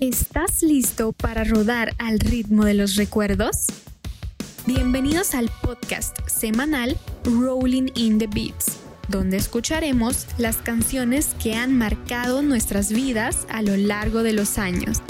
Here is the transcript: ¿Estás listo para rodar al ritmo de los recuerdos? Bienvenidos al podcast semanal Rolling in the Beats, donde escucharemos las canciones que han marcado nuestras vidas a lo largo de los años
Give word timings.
¿Estás 0.00 0.62
listo 0.62 1.12
para 1.12 1.44
rodar 1.44 1.94
al 1.98 2.20
ritmo 2.20 2.64
de 2.64 2.72
los 2.72 2.96
recuerdos? 2.96 3.66
Bienvenidos 4.64 5.34
al 5.34 5.50
podcast 5.60 6.16
semanal 6.26 6.96
Rolling 7.24 7.88
in 7.96 8.18
the 8.18 8.26
Beats, 8.26 8.78
donde 9.08 9.36
escucharemos 9.36 10.26
las 10.38 10.56
canciones 10.56 11.36
que 11.42 11.54
han 11.54 11.76
marcado 11.76 12.40
nuestras 12.40 12.90
vidas 12.90 13.46
a 13.50 13.60
lo 13.60 13.76
largo 13.76 14.22
de 14.22 14.32
los 14.32 14.56
años 14.56 15.02